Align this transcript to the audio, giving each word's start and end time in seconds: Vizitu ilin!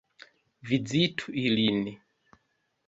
Vizitu 0.69 1.25
ilin! 1.43 1.81